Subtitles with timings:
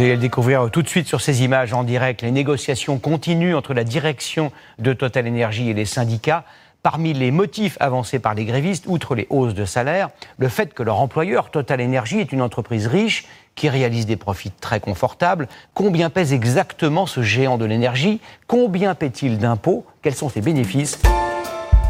[0.00, 2.22] Vous allez le découvrir tout de suite sur ces images en direct.
[2.22, 6.44] Les négociations continuent entre la direction de Total Energy et les syndicats.
[6.82, 10.08] Parmi les motifs avancés par les grévistes, outre les hausses de salaire,
[10.38, 14.52] le fait que leur employeur, Total Energy, est une entreprise riche qui réalise des profits
[14.52, 15.48] très confortables.
[15.74, 18.22] Combien pèse exactement ce géant de l'énergie?
[18.46, 19.84] Combien paie-t-il d'impôts?
[20.00, 20.98] Quels sont ses bénéfices?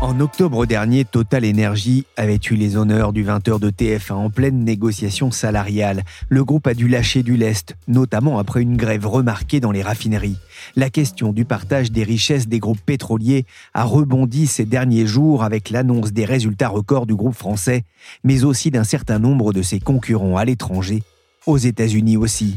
[0.00, 4.64] En octobre dernier, Total Energy avait eu les honneurs du 20h de TF1 en pleine
[4.64, 6.02] négociation salariale.
[6.28, 10.38] Le groupe a dû lâcher du lest, notamment après une grève remarquée dans les raffineries.
[10.74, 15.70] La question du partage des richesses des groupes pétroliers a rebondi ces derniers jours avec
[15.70, 17.84] l'annonce des résultats records du groupe français,
[18.24, 21.02] mais aussi d'un certain nombre de ses concurrents à l'étranger,
[21.46, 22.56] aux États-Unis aussi.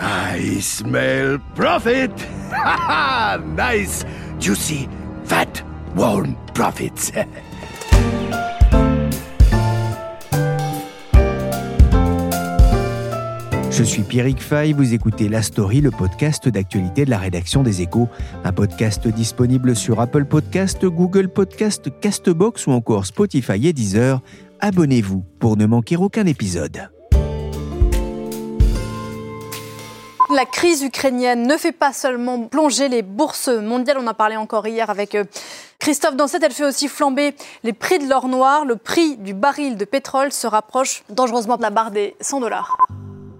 [0.00, 2.10] I smell profit!
[3.56, 4.04] nice,
[4.38, 4.88] juicy,
[5.24, 5.64] fat
[13.70, 17.80] Je suis Pierrick Fay, vous écoutez La Story, le podcast d'actualité de la rédaction des
[17.80, 18.08] Échos,
[18.44, 24.20] un podcast disponible sur Apple Podcast, Google Podcast, Castbox ou encore Spotify et Deezer.
[24.60, 26.90] Abonnez-vous pour ne manquer aucun épisode.
[30.30, 34.36] La crise ukrainienne ne fait pas seulement plonger les bourses mondiales, on en a parlé
[34.36, 35.24] encore hier avec euh,
[35.78, 38.64] Christophe Dansette, elle fait aussi flamber les prix de l'or noir.
[38.64, 42.76] Le prix du baril de pétrole se rapproche dangereusement de la barre des 100 dollars.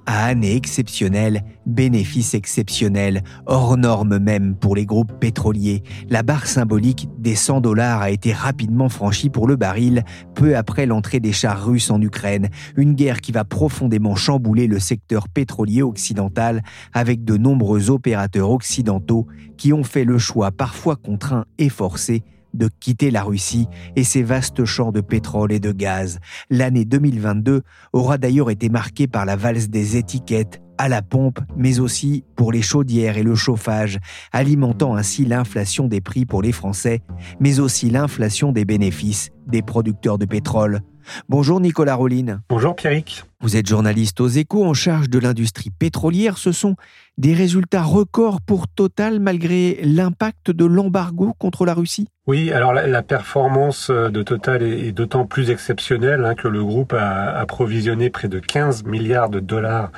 [0.08, 5.82] Année exceptionnelle, bénéfice exceptionnel, hors norme même pour les groupes pétroliers.
[6.08, 10.04] La barre symbolique des 100 dollars a été rapidement franchie pour le baril,
[10.36, 12.50] peu après l'entrée des chars russes en Ukraine.
[12.76, 16.62] Une guerre qui va profondément chambouler le secteur pétrolier occidental
[16.92, 22.22] avec de nombreux opérateurs occidentaux qui ont fait le choix parfois contraint et forcé
[22.56, 26.18] de quitter la Russie et ses vastes champs de pétrole et de gaz.
[26.50, 27.62] L'année 2022
[27.92, 32.52] aura d'ailleurs été marquée par la valse des étiquettes à la pompe, mais aussi pour
[32.52, 33.98] les chaudières et le chauffage,
[34.32, 37.02] alimentant ainsi l'inflation des prix pour les Français,
[37.40, 40.80] mais aussi l'inflation des bénéfices des producteurs de pétrole.
[41.28, 42.40] Bonjour Nicolas Rolline.
[42.48, 43.24] Bonjour Pierrick.
[43.40, 46.38] Vous êtes journaliste aux échos en charge de l'industrie pétrolière.
[46.38, 46.74] Ce sont
[47.18, 53.02] des résultats records pour Total malgré l'impact de l'embargo contre la Russie Oui, alors la,
[53.02, 58.38] performance de Total est, d'autant plus exceptionnelle hein, que le groupe a approvisionné près de
[58.38, 59.90] 15 milliards de dollars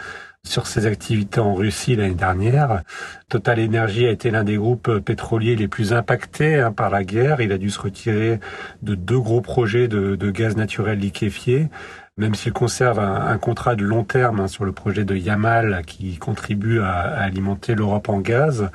[0.46, 2.82] sur ses activités en Russie l'année dernière.
[3.28, 7.40] Total Energy a été l'un des groupes pétroliers les plus impactés hein, par la guerre.
[7.40, 8.40] Il a dû se retirer
[8.82, 11.68] de deux gros projets de, gaz naturel liquéfié
[12.16, 16.18] même s'il conserve un, contrat de long terme hein, sur le projet de Yamal qui
[16.18, 18.70] contribue à, alimenter l'Europe en gaz.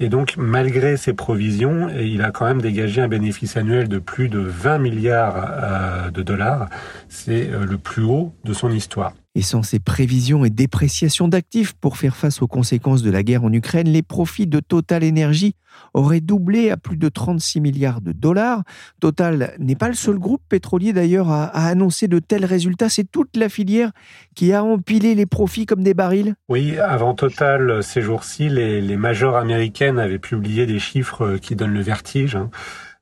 [0.00, 4.28] Et donc, malgré ses provisions, il a quand même dégagé un bénéfice annuel de plus
[4.28, 6.68] de 20 milliards euh, de dollars.
[7.08, 9.12] C'est euh, le plus haut de son histoire.
[9.36, 13.44] Et sans ces prévisions et dépréciations d'actifs pour faire face aux conséquences de la guerre
[13.44, 15.54] en Ukraine, les profits de Total Energy
[15.94, 18.64] auraient doublé à plus de 36 milliards de dollars.
[18.98, 22.88] Total n'est pas le seul groupe pétrolier d'ailleurs à, annoncer de tels résultats.
[22.88, 23.92] C'est toute la filière
[24.34, 26.34] qui a empilé les profits comme des barils.
[26.48, 31.74] Oui, avant Total, ces jours-ci, les, les majors américaines avaient publié des chiffres qui donnent
[31.74, 32.36] le vertige.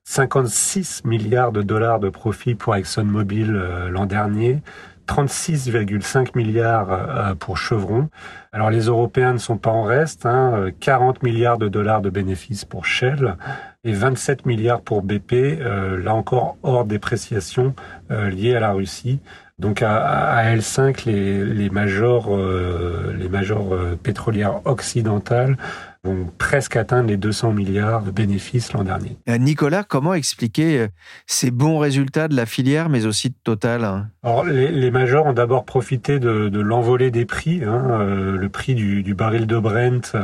[0.05, 1.09] 56 hein.
[1.09, 4.63] milliards de dollars de profits pour ExxonMobil euh, l'an dernier,
[5.09, 8.09] 36,5 milliards euh, pour Chevron.
[8.53, 12.11] Alors les Européens ne sont pas en reste, hein, 40 euh, milliards de dollars de
[12.11, 13.37] bénéfices pour Shell
[13.85, 17.75] et 27 milliards pour BP, euh, là encore hors dépréciation
[18.11, 19.21] liée à la Russie.
[19.59, 25.57] Donc à, L5, les, les majors, les majors pétrolières occidentales
[26.05, 29.17] vont presque atteindre les 200 milliards de bénéfices l'an dernier.
[29.29, 30.89] Euh, Nicolas, comment expliquer euh,
[31.27, 34.09] ces bons résultats de la filière, mais aussi de Total hein?
[34.23, 37.63] Alors, les, majors ont d'abord profité de, l'envolée des prix.
[37.65, 37.87] Hein.
[37.91, 40.17] Euh, le prix du, du, baril de Brent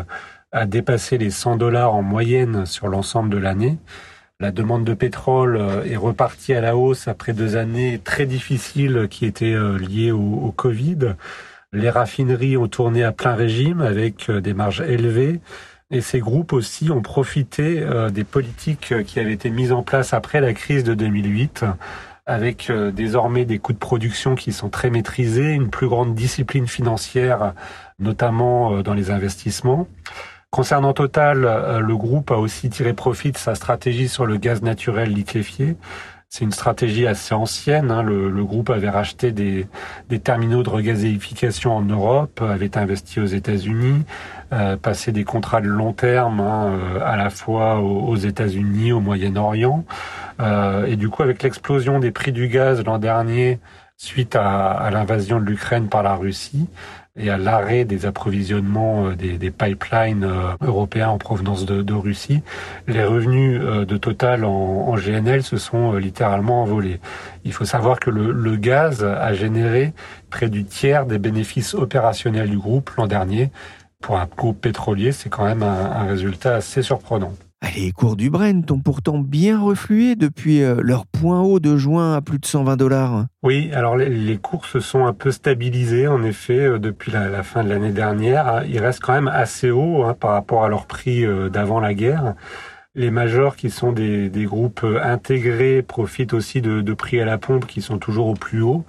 [0.53, 3.79] a dépassé les 100 dollars en moyenne sur l'ensemble de l'année.
[4.41, 9.27] La demande de pétrole est repartie à la hausse après deux années très difficiles qui
[9.27, 11.15] étaient liées au, au Covid.
[11.75, 15.41] Les raffineries ont tourné à plein régime avec euh, des marges élevées.
[15.91, 20.15] Et ces groupes aussi ont profité euh, des politiques qui avaient été mises en place
[20.15, 21.65] après la crise de 2008
[22.27, 26.69] avec euh, désormais des coûts de production qui sont très maîtrisés, une plus grande discipline
[26.69, 27.55] financière,
[27.99, 29.89] notamment dans les investissements.
[30.51, 35.13] Concernant Total, le groupe a aussi tiré profit de sa stratégie sur le gaz naturel
[35.13, 35.77] liquéfié.
[36.37, 37.93] C'est une stratégie assez ancienne.
[37.93, 38.03] Hein.
[38.03, 39.69] Le, groupe avait racheté des,
[40.19, 44.03] terminaux de regazéification en Europe, avait investi aux États-Unis,
[44.53, 48.99] euh, passé des contrats de long terme hein, euh, à la fois aux, États-Unis, au
[48.99, 49.85] Moyen-Orient.
[50.41, 53.61] Euh, et du coup, avec l'explosion des prix du gaz l'an dernier
[53.97, 56.67] suite à l'invasion de l'Ukraine par la Russie,
[57.17, 62.43] et à l'arrêt des approvisionnements euh, des, pipelines euh, européens en provenance de, Russie,
[62.89, 67.01] les revenus euh, de Total en, GNL se sont littéralement envolés.
[67.45, 69.93] Il faut savoir que le, gaz a généré
[70.31, 73.51] près du tiers des bénéfices opérationnels du groupe l'an dernier.
[74.01, 77.33] Pour un groupe pétrolier, c'est quand même un résultat assez surprenant.
[77.77, 82.15] Les cours du Brent ont pourtant bien reflué depuis euh, leur point haut de juin
[82.15, 83.27] à plus de 120 dollars.
[83.43, 87.65] Oui, alors les, cours se sont un peu stabilisés en effet euh, depuis la, fin
[87.65, 88.65] de l'année dernière.
[88.69, 91.95] Ils restent quand même assez hauts hein, par rapport à leur prix euh, d'avant la
[91.95, 92.35] guerre.
[92.95, 97.83] Les majors, qui sont des, groupes intégrés, profitent aussi de prix à la pompe qui
[97.83, 98.85] sont toujours au plus haut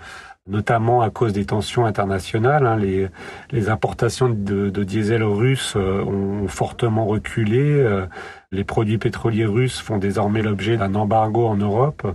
[0.47, 2.67] notamment à cause des tensions internationales.
[2.67, 3.07] Hein, les,
[3.51, 7.61] les, importations de, de, diesel russe euh, ont fortement reculé.
[7.61, 8.05] Euh,
[8.51, 12.05] les produits pétroliers russes font désormais l'objet d'un embargo en Europe.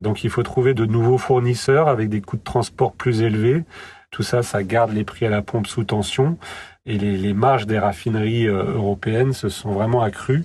[0.00, 3.64] Donc il faut trouver de nouveaux fournisseurs avec des coûts de transport plus élevés.
[4.10, 6.38] Tout ça, ça garde les prix à la pompe sous tension.
[6.86, 10.44] Et les, les marges des raffineries euh, européennes se sont vraiment accrues.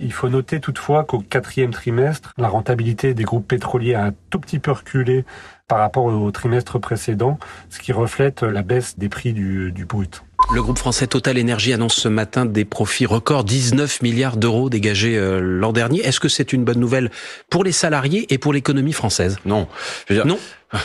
[0.00, 4.40] Il faut noter toutefois qu'au quatrième trimestre, la rentabilité des groupes pétroliers a un tout
[4.40, 5.24] petit peu reculé
[5.68, 7.38] par rapport au trimestre précédent,
[7.70, 10.22] ce qui reflète la baisse des prix du, brut.
[10.52, 15.16] Le groupe français Total Energy annonce ce matin des profits records, 19 milliards d'euros dégagés
[15.16, 16.00] euh, l'an dernier.
[16.00, 17.10] Est-ce que c'est une bonne nouvelle
[17.48, 19.38] pour les salariés et pour l'économie française?
[19.46, 19.66] Non.
[20.10, 20.38] non.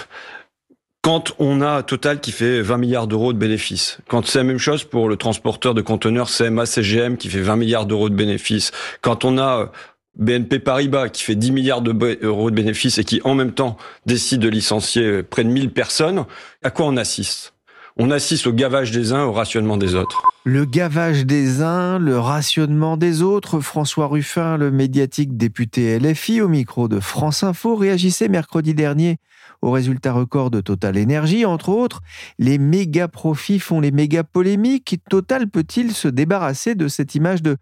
[1.02, 4.58] Quand on a Total qui fait 20 milliards d'euros de bénéfices, quand c'est la même
[4.58, 8.72] chose pour le transporteur de conteneurs CMA CGM qui fait 20 milliards d'euros de bénéfices,
[9.02, 9.72] quand on a
[10.18, 14.42] BNP Paribas qui fait 10 milliards d'euros de bénéfices et qui en même temps décide
[14.42, 16.26] de licencier près de 1000 personnes,
[16.64, 17.54] à quoi on assiste?
[18.02, 20.24] On assiste au gavage des uns, au rationnement des autres.
[20.46, 23.60] Le gavage des uns, le rationnement des autres.
[23.60, 29.18] François Ruffin, le médiatique député LFI, au micro de France Info, réagissait mercredi dernier
[29.62, 32.02] aux résultats records de Total Énergie, entre autres.
[32.38, 35.00] Les méga profits font les méga polémiques.
[35.10, 37.58] Total peut-il se débarrasser de cette image de,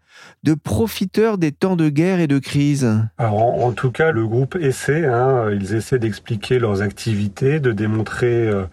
[0.54, 2.88] profiteur des temps de guerre et de crise?
[3.18, 5.06] En, tout cas, le groupe essaie.
[5.06, 8.48] Hein, ils essaient d'expliquer leurs activités, de démontrer.
[8.48, 8.64] Euh,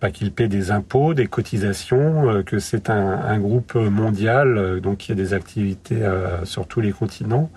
[0.00, 4.80] bah, qu'ils paient des impôts, des cotisations, euh, que c'est un, un, groupe mondial, euh,
[4.80, 6.00] donc qui a des activités
[6.42, 7.50] sur tous les continents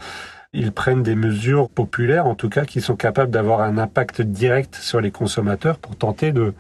[0.54, 4.76] ils prennent des mesures populaires, en tout cas, qui sont capables d'avoir un impact direct
[4.76, 6.54] sur les consommateurs pour tenter de,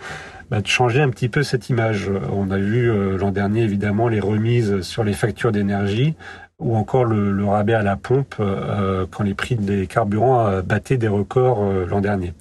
[0.49, 2.09] bah, changer un petit peu cette image.
[2.31, 6.15] On a vu euh, l'an dernier, évidemment, les remises sur les factures d'énergie
[6.59, 10.97] ou encore le, rabais à la pompe euh, quand les prix des carburants euh, battaient
[10.97, 12.33] des records l'an dernier.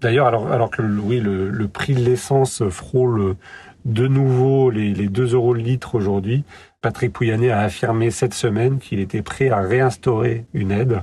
[0.00, 3.34] D'ailleurs, alors, que oui, le, le prix de l'essence frôle
[3.84, 6.44] de nouveau les, les 2 euros le litre aujourd'hui,
[6.82, 11.02] Patrick Pouyanné a affirmé cette semaine qu'il était prêt à réinstaurer une aide.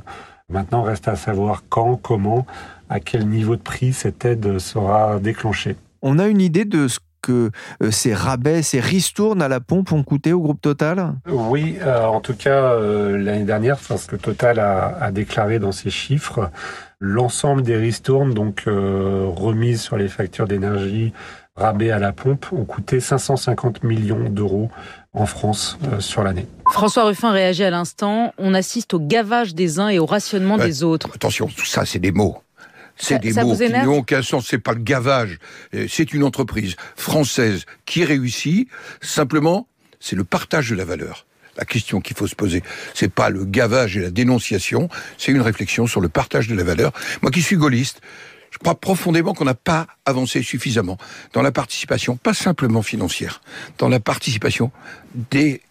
[0.49, 2.47] Maintenant, reste à savoir quand, comment,
[2.89, 5.75] à quel niveau de prix cette aide sera déclenchée.
[6.01, 7.51] On a une idée de ce que
[7.83, 11.13] euh, ces rabais, ces ristournes à la pompe ont coûté au groupe Total?
[11.27, 15.89] Oui, euh, en tout cas euh, l'année dernière, parce que Total a, déclaré dans ses
[15.89, 16.49] chiffres,
[16.99, 21.13] l'ensemble des ristournes, donc remises sur les factures d'énergie,
[21.55, 24.69] rabais à la pompe, ont coûté 550 millions d'euros
[25.13, 26.45] en France euh, sur l'année.
[26.71, 28.33] François Ruffin réagit à l'instant.
[28.37, 31.09] On assiste au gavage des uns et au rationnement des autres.
[31.13, 32.37] Attention, tout ça, c'est des mots.
[32.97, 34.47] C'est des mots qui n'ont aucun sens.
[34.47, 35.37] C'est pas le gavage.
[35.73, 38.69] Euh, c'est une entreprise française qui réussit.
[39.01, 39.67] Simplement,
[39.99, 41.25] c'est le partage de la valeur.
[41.57, 42.61] La question qu'il faut se poser,
[42.93, 46.63] c'est pas le gavage et la dénonciation, c'est une réflexion sur le partage de la
[46.63, 46.91] valeur.
[47.23, 47.99] Moi qui suis gaulliste,
[48.51, 50.97] je crois profondément qu'on n'a pas avancé suffisamment
[51.33, 53.41] dans la participation, pas simplement financière,
[53.77, 54.71] dans la participation
[55.31, 55.61] des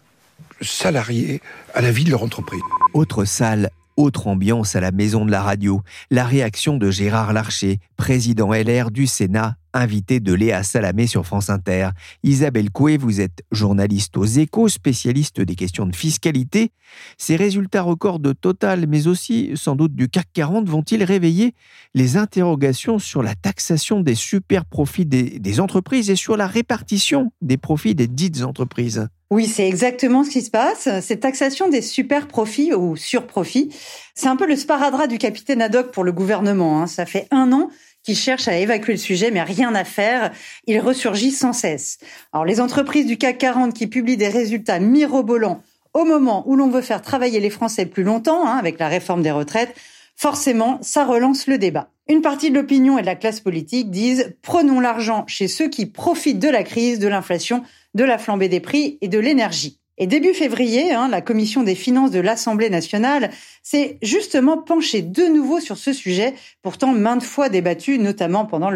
[0.61, 1.41] salariés
[1.73, 2.61] à la vie de leur entreprise.
[2.93, 5.81] Autre salle, autre ambiance à la maison de la radio.
[6.11, 11.49] La réaction de Gérard Larcher, président LR du Sénat, invité de Léa Salamé sur France
[11.49, 11.89] Inter.
[12.23, 16.71] Isabelle Coué, vous êtes journaliste aux échos, spécialiste des questions de fiscalité.
[17.17, 21.53] Ces résultats records de Total, mais aussi sans doute du CAC 40, vont-ils réveiller
[21.93, 27.31] les interrogations sur la taxation des super profits des, des entreprises et sur la répartition
[27.41, 29.07] des profits des dites entreprises?
[29.29, 30.87] Oui, c'est exactement ce qui se passe.
[31.01, 33.75] Cette taxation des super profits ou surprofits,
[34.15, 36.81] c'est un peu le sparadrap du capitaine Haddock pour le gouvernement.
[36.81, 36.87] Hein.
[36.87, 37.69] Ça fait un an
[38.07, 40.31] qui cherchent à évacuer le sujet, mais rien à faire.
[40.65, 41.97] Il ressurgit sans cesse.
[42.31, 45.61] Alors, les entreprises du CAC 40 qui publient des résultats mirobolants
[45.93, 49.23] au moment où l'on veut faire travailler les Français plus longtemps, hein, avec la réforme
[49.23, 49.75] des retraites,
[50.15, 51.89] forcément, ça relance le débat.
[52.07, 55.85] Une partie de l'opinion et de la classe politique disent prenons l'argent chez ceux qui
[55.85, 57.61] profitent de la crise, de l'inflation,
[57.93, 59.81] de la flambée des prix et de l'énergie.
[59.99, 63.31] Et début février, hein, la commission des finances de l'Assemblée nationale
[63.63, 68.69] s'est justement penchée de nouveau sur ce sujet, pourtant maintes fois débattu, notamment pendant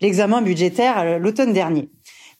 [0.00, 1.88] l'examen budgétaire euh, l'automne dernier.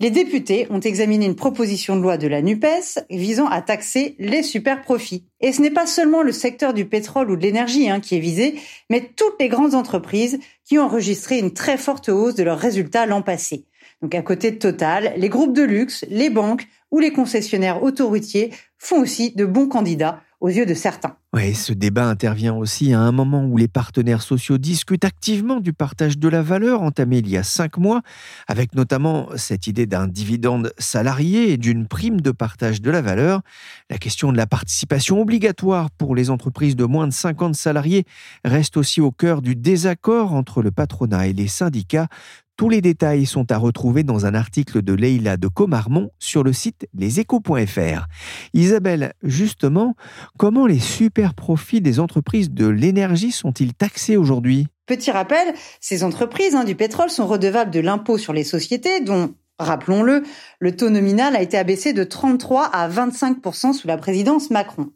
[0.00, 4.42] Les députés ont examiné une proposition de loi de la NUPES visant à taxer les
[4.42, 5.24] super profits.
[5.40, 8.20] Et ce n'est pas seulement le secteur du pétrole ou de l'énergie hein, qui est
[8.20, 8.56] visé,
[8.90, 13.06] mais toutes les grandes entreprises qui ont enregistré une très forte hausse de leurs résultats
[13.06, 13.64] l'an passé.
[14.02, 18.52] Donc à côté de Total, les groupes de luxe, les banques ou les concessionnaires autoroutiers
[18.78, 21.16] font aussi de bons candidats aux yeux de certains.
[21.32, 25.72] Oui, ce débat intervient aussi à un moment où les partenaires sociaux discutent activement du
[25.72, 28.02] partage de la valeur entamé il y a cinq mois,
[28.46, 33.40] avec notamment cette idée d'un dividende salarié et d'une prime de partage de la valeur.
[33.90, 38.04] La question de la participation obligatoire pour les entreprises de moins de 50 salariés
[38.44, 42.08] reste aussi au cœur du désaccord entre le patronat et les syndicats,
[42.56, 46.52] tous les détails sont à retrouver dans un article de Leïla de Comarmont sur le
[46.52, 48.06] site leséchos.fr.
[48.54, 49.94] Isabelle, justement,
[50.38, 54.68] comment les super profits des entreprises de l'énergie sont-ils taxés aujourd'hui?
[54.86, 59.34] Petit rappel, ces entreprises hein, du pétrole sont redevables de l'impôt sur les sociétés dont
[59.58, 60.22] Rappelons-le,
[60.58, 64.90] le taux nominal a été abaissé de 33 à 25% sous la présidence Macron.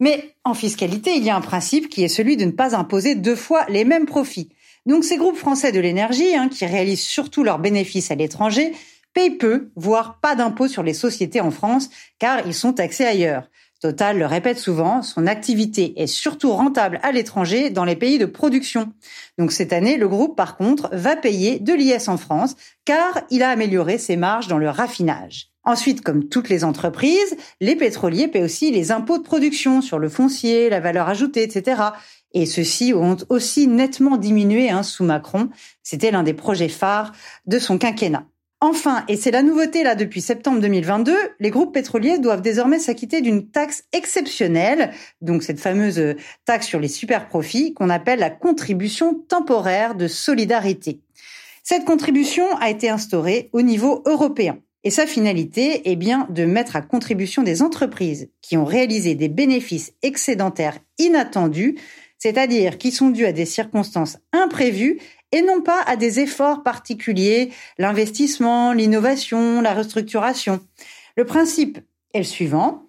[0.00, 3.14] Mais en fiscalité, il y a un principe qui est celui de ne pas imposer
[3.14, 4.48] deux fois les mêmes profits.
[4.86, 8.72] Donc ces groupes français de l'énergie, hein, qui réalisent surtout leurs bénéfices à l'étranger,
[9.14, 11.88] payent peu, voire pas d'impôts sur les sociétés en France,
[12.18, 13.48] car ils sont taxés ailleurs.
[13.80, 18.24] Total le répète souvent, son activité est surtout rentable à l'étranger dans les pays de
[18.24, 18.92] production.
[19.36, 23.42] Donc cette année, le groupe, par contre, va payer de l'IS en France, car il
[23.42, 25.50] a amélioré ses marges dans le raffinage.
[25.64, 30.08] Ensuite, comme toutes les entreprises, les pétroliers paient aussi les impôts de production sur le
[30.08, 31.82] foncier, la valeur ajoutée, etc.
[32.34, 35.48] Et ceux-ci ont aussi nettement diminué hein, sous Macron.
[35.82, 37.12] C'était l'un des projets phares
[37.46, 38.26] de son quinquennat.
[38.60, 43.20] Enfin, et c'est la nouveauté là depuis septembre 2022, les groupes pétroliers doivent désormais s'acquitter
[43.20, 46.14] d'une taxe exceptionnelle, donc cette fameuse
[46.46, 51.00] taxe sur les super profits qu'on appelle la contribution temporaire de solidarité.
[51.62, 54.58] Cette contribution a été instaurée au niveau européen.
[54.82, 59.28] Et sa finalité est bien de mettre à contribution des entreprises qui ont réalisé des
[59.28, 61.76] bénéfices excédentaires inattendus
[62.24, 64.98] c'est-à-dire qui sont dus à des circonstances imprévues
[65.30, 70.60] et non pas à des efforts particuliers, l'investissement, l'innovation, la restructuration.
[71.18, 71.80] Le principe
[72.14, 72.84] est le suivant.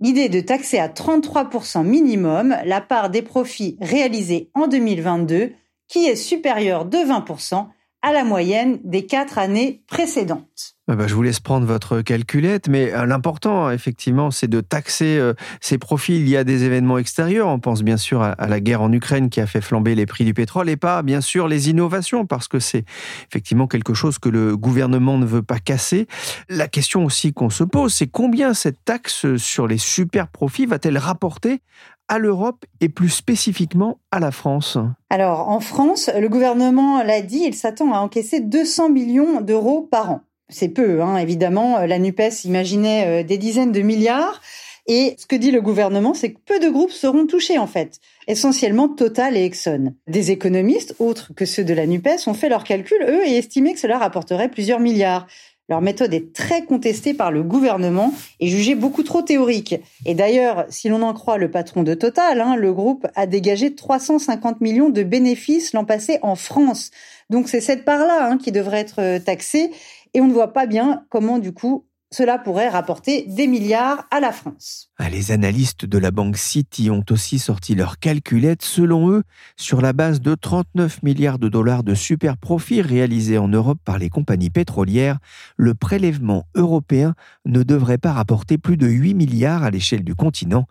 [0.00, 5.52] L'idée de taxer à 33% minimum la part des profits réalisés en 2022
[5.86, 7.66] qui est supérieure de 20%
[8.00, 10.78] à la moyenne des quatre années précédentes.
[10.92, 15.18] Ah bah, je vous laisse prendre votre calculette, mais euh, l'important, effectivement, c'est de taxer
[15.18, 16.18] euh, ces profits.
[16.18, 17.46] Y a des événements extérieurs.
[17.46, 20.24] On pense bien sûr à la guerre en Ukraine qui a fait flamber les prix
[20.24, 22.84] du pétrole et pas, bien sûr, les innovations, parce que c'est
[23.28, 26.08] effectivement quelque chose que le gouvernement ne veut pas casser.
[26.48, 30.98] La question aussi qu'on se pose, c'est combien cette taxe sur les super profits va-t-elle
[30.98, 31.60] rapporter
[32.08, 34.76] à l'Europe et plus spécifiquement à la France?
[35.08, 40.10] Alors, en France, le gouvernement l'a dit, il s'attend à encaisser 200 millions d'euros par
[40.10, 41.78] an c'est peu, hein, évidemment.
[41.86, 44.40] La NUPES imaginait euh, des dizaines de milliards.
[44.86, 48.00] Et ce que dit le gouvernement, c'est que peu de groupes seront touchés, en fait.
[48.26, 49.94] Essentiellement Total et Exxon.
[50.08, 53.72] Des économistes, autres que ceux de la NUPES, ont fait leurs calculs, eux, et estimé
[53.72, 55.26] que cela rapporterait plusieurs milliards.
[55.70, 59.76] Leur méthode est très contestée par le gouvernement et jugée beaucoup trop théorique.
[60.04, 63.72] Et d'ailleurs, si l'on en croit le patron de Total, hein, le groupe a dégagé
[63.76, 66.90] 350 millions de bénéfices l'an passé en France.
[67.30, 69.70] Donc c'est cette part-là hein, qui devrait être euh, taxée
[70.14, 74.18] et on ne voit pas bien comment du coup cela pourrait rapporter des milliards à
[74.18, 74.90] la France.
[74.98, 78.62] Ah, les analystes de la banque City ont aussi sorti leurs calculettes.
[78.62, 79.22] Selon eux,
[79.56, 83.98] sur la base de 39 milliards de dollars de super profits réalisés en Europe par
[83.98, 85.18] les compagnies pétrolières,
[85.56, 87.14] le prélèvement européen
[87.44, 90.66] ne devrait pas rapporter plus de 8 milliards à l'échelle du continent.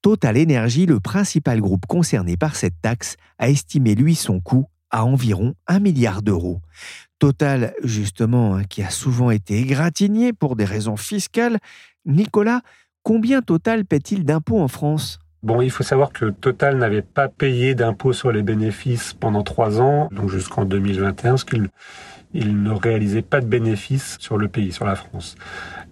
[0.00, 5.04] Total Energy, le principal groupe concerné par cette taxe, a estimé lui son coût à
[5.04, 6.60] environ 1 milliard d'euros.
[7.24, 11.56] Total, justement, hein, qui a souvent été égratigné pour des raisons fiscales.
[12.04, 12.60] Nicolas,
[13.02, 15.20] combien Total paie-t-il d'impôts en France?
[15.42, 19.80] Bon, il faut savoir que Total n'avait pas payé d'impôts sur les bénéfices pendant trois
[19.80, 21.70] ans, donc jusqu'en 2021, parce qu'il
[22.34, 25.36] il ne réalisait pas de bénéfices sur le pays, sur la France.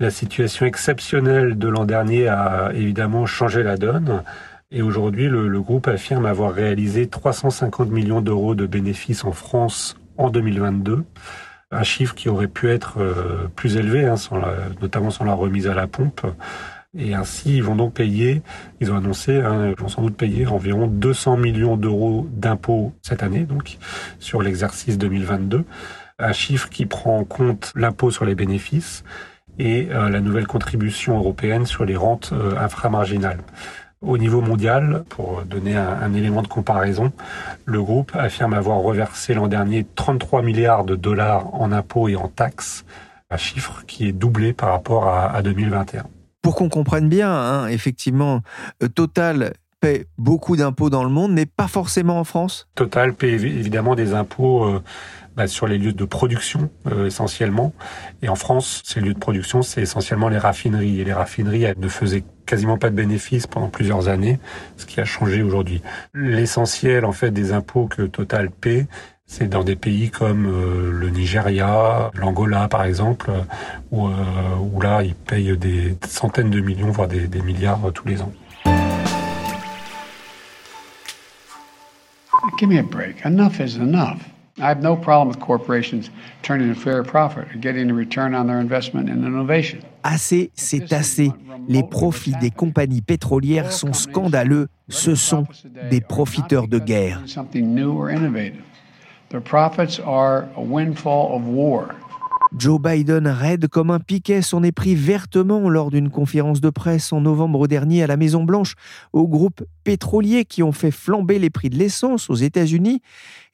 [0.00, 4.22] La situation exceptionnelle de l'an dernier a évidemment changé la donne.
[4.70, 10.30] Et aujourd'hui, le, groupe affirme avoir réalisé 350 millions d'euros de bénéfices en France en
[10.30, 11.04] 2022
[11.72, 14.16] un chiffre qui aurait pu être euh, plus élevé, hein,
[14.80, 16.26] notamment sans la remise à la pompe.
[16.96, 18.42] Et ainsi, ils vont donc payer,
[18.80, 23.22] ils ont annoncé, hein, ils vont sans doute payer environ 200 millions d'euros d'impôts cette
[23.22, 23.78] année, donc
[24.18, 25.64] sur l'exercice 2022.
[26.18, 29.04] Un chiffre qui prend en compte l'impôt sur les bénéfices
[29.58, 33.40] et euh, la nouvelle contribution européenne sur les rentes euh, inframarginales.
[34.02, 37.12] Au niveau mondial, pour donner un, élément de comparaison,
[37.64, 42.26] le groupe affirme avoir reversé l'an dernier 33 milliards de dollars en impôts et en
[42.26, 42.84] taxes,
[43.30, 46.04] un chiffre qui est doublé par rapport à, 2021.
[46.42, 48.40] Pour qu'on comprenne bien, hein, effectivement,
[48.82, 52.68] euh, Total paie beaucoup d'impôts dans le monde, mais pas forcément en France?
[52.74, 54.82] Total paie évidemment des impôts euh,
[55.36, 57.72] bah, sur les lieux de production euh, essentiellement.
[58.22, 61.00] Et en France, ces lieux de production, c'est essentiellement les raffineries.
[61.00, 64.38] Et les raffineries elles ne faisaient quasiment pas de bénéfices pendant plusieurs années,
[64.76, 65.82] ce qui a changé aujourd'hui.
[66.14, 68.86] L'essentiel en fait des impôts que Total paie,
[69.26, 73.30] c'est dans des pays comme euh, le Nigeria, l'Angola par exemple,
[73.90, 74.12] où, euh,
[74.60, 78.32] où, là ils payent des centaines de millions, voire des, des milliards tous les ans.
[82.58, 83.24] Give me a break.
[83.24, 84.18] Enough is enough.
[84.62, 86.08] I have no problem with corporations
[86.42, 89.80] turning a fair profit and getting a return on their investment in innovation.
[90.04, 91.32] Assez, c'est assez.
[91.68, 94.68] Les profits des compagnies pétrolières sont scandaleux.
[94.88, 95.46] Ce sont
[95.90, 97.20] des profiteurs de guerre.
[99.30, 101.94] Their profits are a windfall of war.
[102.56, 107.10] Joe Biden raide comme un piquet s'en est pris vertement lors d'une conférence de presse
[107.12, 108.74] en novembre dernier à la Maison-Blanche
[109.14, 113.00] aux groupes pétroliers qui ont fait flamber les prix de l'essence aux États-Unis.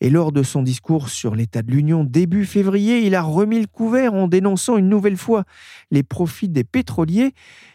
[0.01, 3.67] Et lors de son discours sur l'état de l'Union début février, il a remis le
[3.67, 5.45] couvert en dénonçant une nouvelle fois
[5.93, 7.35] les profits des pétroliers.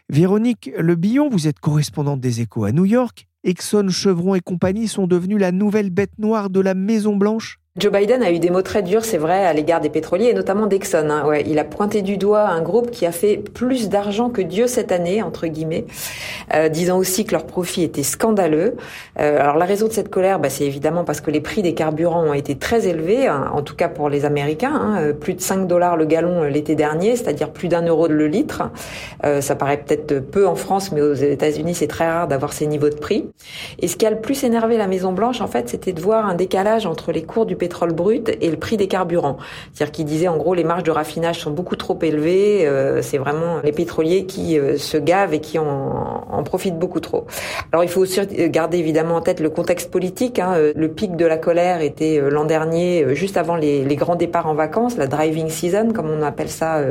[0.09, 3.27] Véronique Le Billon, vous êtes correspondante des échos à New York.
[3.45, 8.21] Exxon, Chevron et compagnie sont devenus la nouvelle bête noire de la Maison-Blanche Joe Biden
[8.21, 11.09] a eu des mots très durs, c'est vrai, à l'égard des pétroliers et notamment d'Exxon.
[11.09, 11.39] Hein.
[11.47, 14.91] Il a pointé du doigt un groupe qui a fait plus d'argent que Dieu cette
[14.91, 15.23] année,
[16.53, 18.75] euh, disant aussi que leurs profits étaient scandaleux.
[19.19, 21.73] Euh, alors la raison de cette colère, bah, c'est évidemment parce que les prix des
[21.73, 25.33] carburants ont été très élevés, hein, en tout cas pour les Américains, hein, euh, plus
[25.33, 28.69] de 5 dollars le gallon l'été dernier, c'est-à-dire plus d'un euro le litre.
[29.39, 32.89] Ça paraît peut-être peu en France, mais aux États-Unis, c'est très rare d'avoir ces niveaux
[32.89, 33.25] de prix.
[33.79, 36.27] Et ce qui a le plus énervé la Maison Blanche, en fait, c'était de voir
[36.27, 39.38] un décalage entre les cours du pétrole brut et le prix des carburants.
[39.71, 43.17] C'est-à-dire qu'il disait en gros les marges de raffinage sont beaucoup trop élevées, euh, c'est
[43.17, 47.26] vraiment les pétroliers qui euh, se gavent et qui en, en, profitent beaucoup trop.
[47.71, 50.39] Alors il faut aussi garder évidemment en tête le contexte politique.
[50.39, 50.58] Hein.
[50.76, 54.47] Le pic de la colère était euh, l'an dernier, juste avant les, les, grands départs
[54.47, 56.82] en vacances, la driving season comme on appelle ça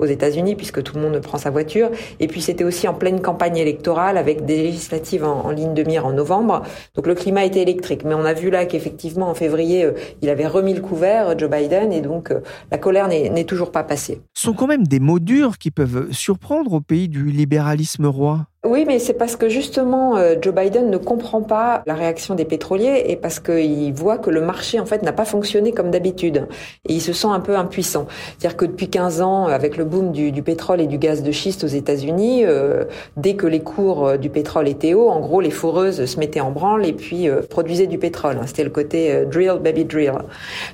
[0.00, 1.90] aux États-Unis, puisque tout le monde prend sa voiture.
[2.18, 5.84] Et puis c'était aussi en pleine campagne électorale avec des législatives en, en ligne de
[5.84, 6.62] mire en novembre.
[6.96, 8.02] Donc le climat était électrique.
[8.04, 9.86] Mais on a vu là qu'effectivement en février,
[10.22, 13.84] il avait remis le couvert, Joe Biden, et donc euh, la colère n'est toujours pas
[13.84, 14.20] passée.
[14.34, 18.46] Ce sont quand même des mots durs qui peuvent surprendre au pays du libéralisme roi.
[18.68, 22.44] Oui, mais c'est parce que justement euh, Joe Biden ne comprend pas la réaction des
[22.44, 26.48] pétroliers et parce qu'il voit que le marché en fait n'a pas fonctionné comme d'habitude
[26.88, 28.06] et il se sent un peu impuissant.
[28.38, 31.62] C'est-à-dire que depuis 15 ans, avec le boom du, pétrole et du gaz de schiste
[31.62, 32.84] aux États-Unis, euh,
[33.16, 36.40] dès que les cours euh, du pétrole étaient hauts, en gros les foreuses se mettaient
[36.40, 38.40] en branle et puis produisaient du pétrole.
[38.46, 40.12] C'était le côté drill baby drill.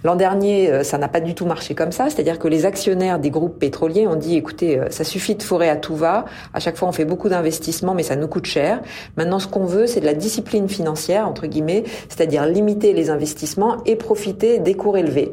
[0.02, 2.09] L'an dernier, ça n'a pas du tout marché comme ça.
[2.09, 5.76] C'est-à-dire que les actionnaires des groupes pétroliers ont dit écoutez, ça suffit de forer à
[5.76, 6.24] tout va.
[6.55, 8.81] À chaque fois, on fait beaucoup d'investissements mais ça nous coûte cher.
[9.16, 13.79] Maintenant, ce qu'on veut, c'est de la discipline financière, entre guillemets, c'est-à-dire limiter les investissements
[13.85, 15.33] et profiter des cours élevés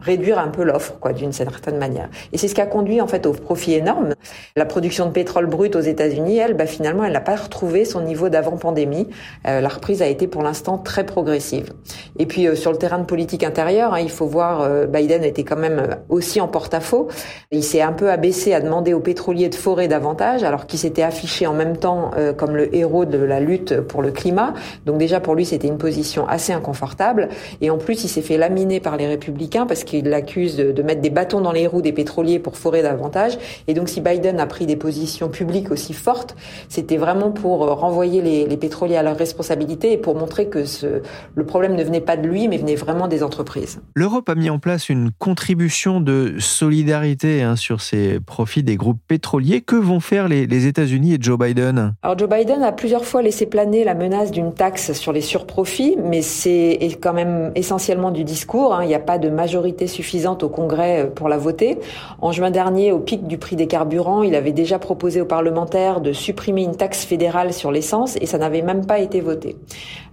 [0.00, 2.08] réduire un peu l'offre, quoi, d'une certaine manière.
[2.32, 4.14] Et c'est ce qui a conduit en fait au profit énorme.
[4.56, 8.00] La production de pétrole brut aux États-Unis, elle, bah, finalement, elle n'a pas retrouvé son
[8.00, 9.08] niveau d'avant pandémie.
[9.46, 11.72] Euh, la reprise a été pour l'instant très progressive.
[12.18, 15.24] Et puis euh, sur le terrain de politique intérieure, hein, il faut voir, euh, Biden
[15.24, 17.08] était quand même aussi en porte-à-faux.
[17.50, 21.02] Il s'est un peu abaissé à demander aux pétroliers de forer davantage, alors qu'il s'était
[21.02, 24.54] affiché en même temps comme le héros de la lutte pour le climat.
[24.86, 27.28] Donc déjà pour lui, c'était une position assez inconfortable.
[27.60, 31.00] Et en plus, il s'est fait laminer par les républicains parce qu'il l'accuse de, mettre
[31.00, 33.36] des bâtons dans les roues des pétroliers pour forer davantage.
[33.66, 36.36] Et donc, si Biden a pris des positions publiques aussi fortes,
[36.68, 41.02] c'était vraiment pour euh, renvoyer les, pétroliers à leurs responsabilités et pour montrer que ce,
[41.34, 43.80] le problème ne venait pas de lui, mais venait vraiment des entreprises.
[43.94, 49.00] L'Europe a mis en place une contribution de solidarité hein, sur ces profits des groupes
[49.08, 49.60] pétroliers.
[49.60, 51.94] Que vont faire les, les États-Unis et Joe Biden?
[52.02, 55.96] Alors, Joe Biden a plusieurs fois laissé planer la menace d'une taxe sur les surprofits,
[55.98, 58.74] mais c'est quand même essentiellement du discours.
[58.74, 58.84] Hein.
[58.84, 61.78] Il n'y a pas de majorité suffisante au Congrès euh, pour la voter.
[62.20, 66.00] En juin dernier, au pic du prix des carburants, il avait déjà proposé aux parlementaires
[66.00, 69.56] de supprimer une taxe fédérale sur l'essence et ça n'avait même pas été voté.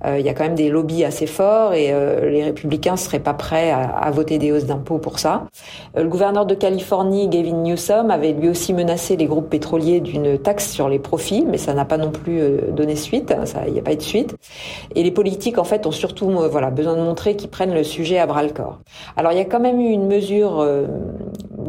[0.05, 3.19] Euh, il y a quand même des lobbies assez forts et euh, les républicains seraient
[3.19, 5.47] pas prêts à, voter des hausses d'impôts pour ça.
[5.95, 10.71] Le gouverneur de Californie, Gavin Newsom, avait lui aussi menacé les groupes pétroliers d'une taxe
[10.71, 13.33] sur les profits, mais ça n'a pas non plus donné suite.
[13.67, 14.35] Il n'y a pas eu de suite.
[14.95, 16.29] Et les politiques, en fait, ont surtout
[16.71, 18.79] besoin de montrer qu'ils prennent le sujet à bras le corps.
[19.15, 20.65] Alors il y a quand même eu une mesure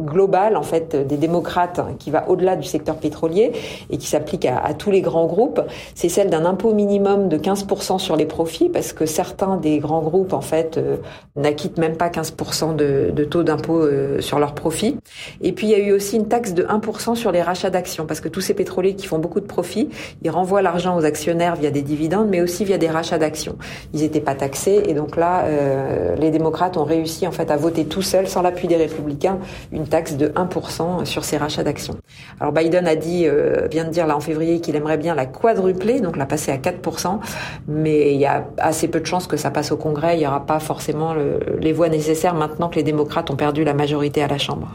[0.09, 3.51] globale en fait des démocrates qui va au-delà du secteur pétrolier
[3.89, 5.61] et qui s'applique à, tous les grands groupes,
[5.95, 10.01] c'est celle d'un impôt minimum de 15% sur les profits parce que certains des grands
[10.01, 10.97] groupes en fait euh,
[11.35, 14.97] n'acquittent même pas 15% de, de, taux d'impôt euh, sur leurs profits.
[15.41, 18.05] Et puis il y a eu aussi une taxe de 1% sur les rachats d'actions
[18.05, 19.89] parce que tous ces pétroliers qui font beaucoup de profits,
[20.23, 23.57] ils renvoient l'argent aux actionnaires via des dividendes mais aussi via des rachats d'actions.
[23.93, 27.57] Ils n'étaient pas taxés et donc là euh, les démocrates ont réussi en fait à
[27.57, 29.39] voter tout seuls sans l'appui des républicains
[29.71, 31.97] une taxe de 1% sur ces rachats d'actions.
[32.39, 35.25] Alors Biden a dit, euh, vient de dire là en février qu'il aimerait bien la
[35.25, 37.19] quadrupler, donc la passer à 4%,
[37.67, 40.15] mais il y a assez peu de chances que ça passe au Congrès.
[40.15, 41.13] Il n'y aura pas forcément
[41.59, 44.67] les voix nécessaires maintenant que les démocrates ont perdu la majorité à la Chambre.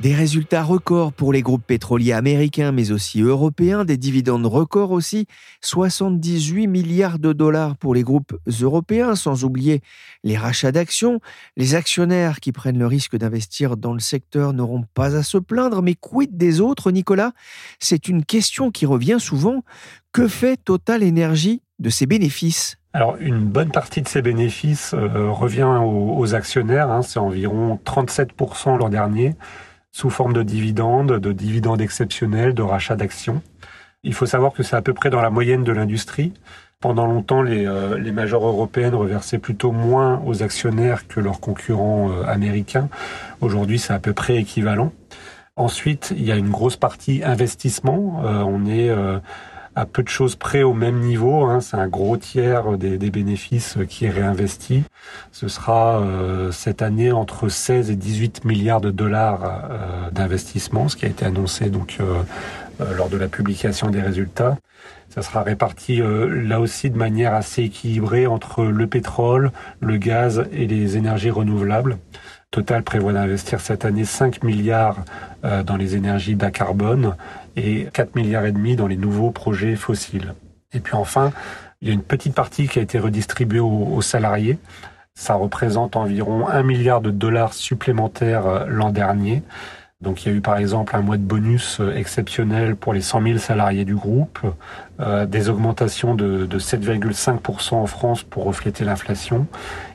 [0.00, 5.26] Des résultats records pour les groupes pétroliers américains mais aussi européens, des dividendes records aussi,
[5.62, 9.80] 78 milliards de dollars pour les groupes européens, sans oublier
[10.22, 11.18] les rachats d'actions.
[11.56, 15.82] Les actionnaires qui prennent le risque d'investir dans le secteur n'auront pas à se plaindre,
[15.82, 17.32] mais quid des autres, Nicolas?
[17.80, 19.64] C'est une question qui revient souvent.
[20.12, 22.76] Que fait Total Energy de ses bénéfices?
[22.92, 28.78] Alors, une bonne partie de ces bénéfices euh, revient aux, actionnaires, hein, c'est environ 37%
[28.78, 29.34] l'an dernier
[29.98, 33.42] sous forme de dividendes, de dividendes exceptionnels, de rachats d'actions.
[34.04, 36.32] Il faut savoir que c'est à peu près dans la moyenne de l'industrie.
[36.78, 42.12] Pendant longtemps, les, euh, les majeures européennes reversaient plutôt moins aux actionnaires que leurs concurrents
[42.12, 42.88] euh, américains.
[43.40, 44.92] Aujourd'hui, c'est à peu près équivalent.
[45.56, 48.22] Ensuite, il y a une grosse partie investissement.
[48.24, 48.94] Euh, on est
[49.78, 51.44] à peu de choses près au même niveau.
[51.44, 51.60] Hein.
[51.60, 54.82] C'est un gros tiers des, bénéfices qui est réinvesti.
[55.30, 60.96] Ce sera euh, cette année entre 16 et 18 milliards de dollars euh, d'investissement, ce
[60.96, 62.22] qui a été annoncé donc euh,
[62.80, 64.56] euh lors de la publication des résultats.
[65.08, 70.44] Ça sera réparti euh, là aussi de manière assez équilibrée entre le pétrole, le gaz
[70.52, 71.98] et les énergies renouvelables.
[72.50, 75.04] Total prévoit d'investir cette année 5 milliards
[75.42, 77.14] dans les énergies bas carbone
[77.56, 80.34] et 4 milliards et demi dans les nouveaux projets fossiles.
[80.72, 81.32] Et puis enfin,
[81.80, 84.58] il y a une petite partie qui a été redistribuée aux, salariés.
[85.14, 89.42] Ça représente environ 1 milliard de dollars supplémentaires euh, l'an dernier.
[90.00, 93.00] Donc il y a eu par exemple un mois de bonus euh, exceptionnel pour les
[93.00, 94.38] 100 000 salariés du groupe,
[95.00, 99.48] euh, des augmentations de, de 7,5% en France pour refléter l'inflation,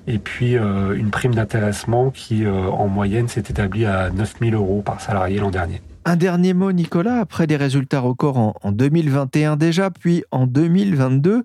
[0.06, 4.82] et puis euh, une prime d'intéressement qui en moyenne s'est établie à 9 000 euros
[4.82, 5.82] par salarié l'an dernier.
[6.06, 11.44] Un dernier mot, Nicolas, après des résultats records en, 2021 déjà, puis en 2022,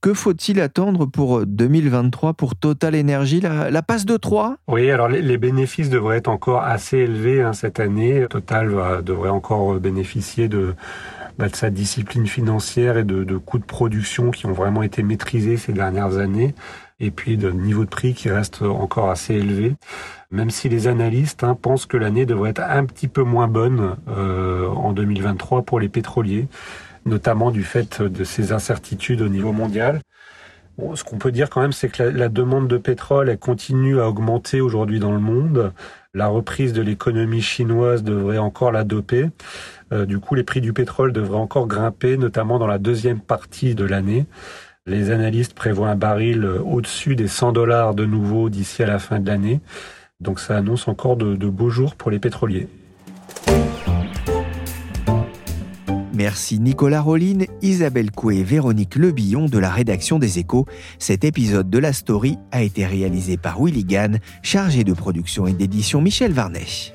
[0.00, 5.38] que faut-il attendre pour 2023 pour Total Energy la, passe de 3 Oui, alors les,
[5.38, 8.26] bénéfices devraient être encore assez élevés hein, cette année.
[8.28, 10.74] Total devrait encore bénéficier de,
[11.38, 15.56] bah, de sa discipline financière et de coûts de production qui ont vraiment été maîtrisés
[15.56, 16.54] ces dernières années
[17.00, 19.74] et puis de niveau de prix qui reste encore assez élevé.
[20.30, 23.96] Même si les analystes hein, pensent que l'année devrait être un petit peu moins bonne
[24.08, 26.46] euh, en 2023 pour les pétroliers,
[27.06, 30.00] notamment du fait de ces incertitudes au niveau mondial.
[30.78, 33.38] Bon, ce qu'on peut dire quand même, c'est que la, la, demande de pétrole elle
[33.38, 35.72] continue à augmenter aujourd'hui dans le monde.
[36.14, 39.28] La reprise de l'économie chinoise devrait encore la doper.
[39.92, 43.74] Euh, du coup, les prix du pétrole devraient encore grimper, notamment dans la deuxième partie
[43.74, 44.26] de l'année.
[44.86, 49.20] Les analystes prévoient un baril au-dessus des 100 dollars de nouveau d'ici à la fin
[49.20, 49.60] de l'année.
[50.20, 52.66] Donc ça annonce encore de, beaux jours pour les pétroliers.
[56.14, 60.64] Merci Nicolas Rolline, Isabelle Coué et Véronique Lebillon de la rédaction des Échos.
[60.98, 65.52] Cet épisode de la story a été réalisé par Willy Gann, chargé de production et
[65.52, 66.94] d'édition Michel Varnet.